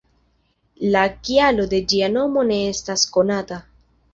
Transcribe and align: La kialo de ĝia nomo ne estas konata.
La 0.95 1.03
kialo 1.27 1.67
de 1.75 1.81
ĝia 1.93 2.09
nomo 2.17 2.47
ne 2.53 2.59
estas 2.73 3.07
konata. 3.19 3.61